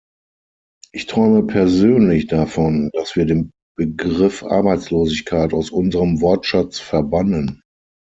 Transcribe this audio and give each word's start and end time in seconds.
Ich 0.93 1.05
träume 1.05 1.43
persönlich 1.45 2.25
davon, 2.25 2.89
dass 2.93 3.15
wir 3.15 3.25
den 3.25 3.51
Begriff 3.77 4.41
"Arbeitslosigkeit" 4.43 5.53
aus 5.53 5.69
unserem 5.69 6.21
Wortschatz 6.21 6.79
verbannen. 6.79 7.61